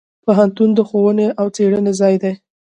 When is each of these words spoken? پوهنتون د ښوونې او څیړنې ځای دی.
پوهنتون 0.25 0.69
د 0.75 0.79
ښوونې 0.89 1.27
او 1.39 1.45
څیړنې 1.55 1.93
ځای 1.99 2.15
دی. 2.23 2.33